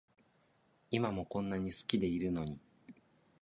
[0.89, 2.59] 今もこんなに好きでいるのに